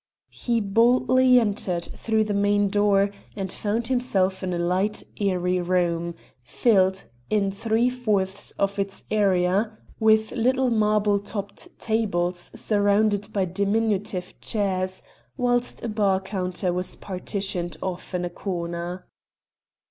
He 0.31 0.59
boldly 0.59 1.39
entered 1.39 1.83
through 1.95 2.23
the 2.23 2.33
main 2.33 2.69
door, 2.69 3.11
and 3.35 3.51
found 3.51 3.85
himself 3.85 4.41
in 4.41 4.51
a 4.51 4.57
light, 4.57 5.03
airy 5.19 5.61
room, 5.61 6.15
filled, 6.41 7.03
in 7.29 7.51
three 7.51 7.87
fourths 7.87 8.49
of 8.57 8.79
its 8.79 9.03
area, 9.11 9.77
with 9.99 10.31
little 10.31 10.71
marble 10.71 11.19
topped 11.19 11.77
tables 11.77 12.49
surrounded 12.55 13.31
by 13.31 13.45
diminutive 13.45 14.33
chairs, 14.41 15.03
whilst 15.37 15.83
a 15.83 15.87
bar 15.87 16.19
counter 16.19 16.73
was 16.73 16.95
partitioned 16.95 17.77
off 17.83 18.15
in 18.15 18.25
a 18.25 18.29
corner. 18.31 19.05